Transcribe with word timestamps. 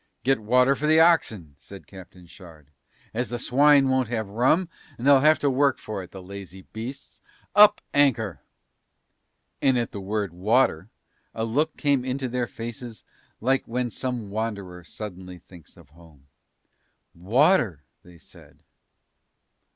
"Get 0.23 0.39
water 0.39 0.75
for 0.75 0.87
the 0.87 0.99
oxen," 0.99 1.53
said 1.59 1.85
Captain 1.85 2.25
Shard, 2.25 2.71
"as 3.13 3.29
the 3.29 3.37
swine 3.37 3.87
won't 3.87 4.07
have 4.07 4.27
rum, 4.27 4.67
and 4.97 5.05
they'll 5.05 5.19
have 5.19 5.37
to 5.37 5.47
work 5.51 5.77
for 5.77 6.01
it, 6.01 6.09
the 6.09 6.23
lazy 6.23 6.63
beasts. 6.73 7.21
Up 7.55 7.81
anchor!" 7.93 8.41
And 9.61 9.77
at 9.77 9.91
the 9.91 10.01
word 10.01 10.33
water 10.33 10.89
a 11.35 11.45
look 11.45 11.77
came 11.77 12.03
into 12.03 12.27
their 12.27 12.47
faces 12.47 13.03
like 13.41 13.67
when 13.67 13.91
some 13.91 14.31
wanderer 14.31 14.83
suddenly 14.83 15.37
thinks 15.37 15.77
of 15.77 15.89
home. 15.89 16.25
"Water!" 17.13 17.83
they 18.01 18.17
said. 18.17 18.57